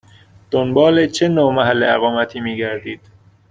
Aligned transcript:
دنبال 0.51 1.07
چه 1.07 1.27
نوع 1.27 1.53
محل 1.53 1.83
اقامتی 1.83 2.39
می 2.39 2.57
گردید؟ 2.57 3.01